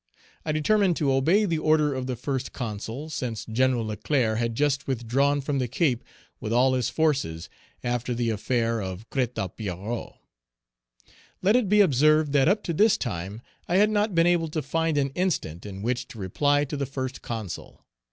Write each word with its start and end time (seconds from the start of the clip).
I 0.43 0.51
determined 0.51 0.95
to 0.97 1.11
obey 1.11 1.45
the 1.45 1.59
order 1.59 1.93
of 1.93 2.07
the 2.07 2.15
First 2.15 2.53
Consul, 2.53 3.11
since 3.11 3.45
Gen. 3.45 3.79
Leclerc 3.85 4.35
had 4.39 4.55
just 4.55 4.87
withdrawn 4.87 5.41
from 5.41 5.59
the 5.59 5.67
Cape 5.67 6.03
with 6.39 6.51
all 6.51 6.73
his 6.73 6.89
forces, 6.89 7.49
after 7.83 8.15
the 8.15 8.31
affair 8.31 8.81
of 8.81 9.07
Crête 9.11 9.35
à 9.35 9.55
Pierrot. 9.55 10.15
Let 11.43 11.55
it 11.55 11.69
be 11.69 11.81
observed 11.81 12.31
that 12.31 12.47
up 12.47 12.63
to 12.63 12.73
this 12.73 12.97
time 12.97 13.43
I 13.67 13.75
had 13.75 13.91
not 13.91 14.15
been 14.15 14.25
able 14.25 14.47
to 14.47 14.63
find 14.63 14.97
an 14.97 15.09
instant 15.11 15.67
in 15.67 15.83
which 15.83 16.07
to 16.07 16.17
reply 16.17 16.65
to 16.65 16.75
the 16.77 16.87
First 16.87 17.21
Consul. 17.21 17.85